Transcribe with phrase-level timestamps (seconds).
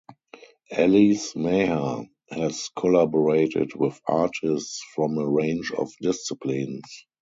[0.71, 7.05] Alice Maher has collaborated with artists from a range of disciplines.